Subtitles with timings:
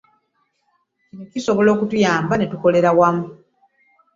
[1.07, 3.25] Kino kisobola okutuyamba ne tukolaganira wamu